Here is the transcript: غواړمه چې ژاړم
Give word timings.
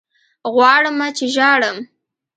غواړمه 0.53 1.07
چې 1.17 1.25
ژاړم 1.35 1.77